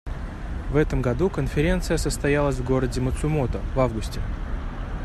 В 0.71 0.77
этом 0.77 1.03
году 1.03 1.29
Конференция 1.29 1.97
состоялась 1.97 2.55
в 2.57 2.65
городе 2.65 2.99
Мацумото 2.99 3.61
в 3.75 3.79
августе. 3.79 4.19